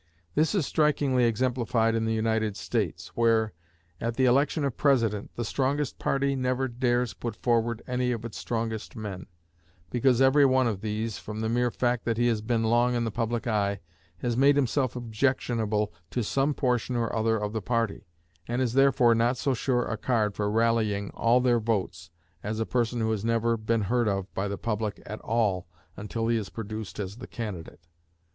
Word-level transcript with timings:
This 0.33 0.55
is 0.55 0.65
strikingly 0.65 1.25
exemplified 1.25 1.93
in 1.93 2.05
the 2.05 2.13
United 2.15 2.57
States; 2.57 3.09
where, 3.09 3.53
at 3.99 4.15
the 4.15 4.25
election 4.25 4.65
of 4.65 4.75
President, 4.75 5.29
the 5.35 5.45
strongest 5.45 5.99
party 5.99 6.35
never 6.35 6.67
dares 6.67 7.13
put 7.13 7.35
forward 7.35 7.83
any 7.85 8.11
of 8.11 8.25
its 8.25 8.39
strongest 8.39 8.95
men, 8.95 9.27
because 9.91 10.19
every 10.19 10.43
one 10.43 10.65
of 10.65 10.81
these, 10.81 11.19
from 11.19 11.41
the 11.41 11.49
mere 11.49 11.69
fact 11.69 12.03
that 12.05 12.17
he 12.17 12.25
has 12.29 12.41
been 12.41 12.63
long 12.63 12.95
in 12.95 13.03
the 13.03 13.11
public 13.11 13.45
eye, 13.45 13.79
has 14.17 14.35
made 14.35 14.55
himself 14.55 14.95
objectionable 14.95 15.93
to 16.09 16.23
some 16.23 16.55
portion 16.55 16.95
or 16.95 17.15
other 17.15 17.37
of 17.37 17.53
the 17.53 17.61
party, 17.61 18.07
and 18.47 18.59
is 18.59 18.73
therefore 18.73 19.13
not 19.13 19.37
so 19.37 19.53
sure 19.53 19.85
a 19.85 19.97
card 19.97 20.33
for 20.33 20.49
rallying 20.49 21.11
all 21.11 21.39
their 21.39 21.59
votes 21.59 22.09
as 22.41 22.59
a 22.59 22.65
person 22.65 23.01
who 23.01 23.11
has 23.11 23.23
never 23.23 23.55
been 23.55 23.81
heard 23.81 24.07
of 24.07 24.33
by 24.33 24.47
the 24.47 24.57
public 24.57 24.99
at 25.05 25.21
all 25.21 25.67
until 25.95 26.27
he 26.27 26.37
is 26.37 26.49
produced 26.49 26.99
as 26.99 27.17
the 27.17 27.27
candidate. 27.27 27.85